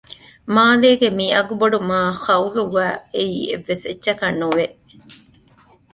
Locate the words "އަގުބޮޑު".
1.35-1.79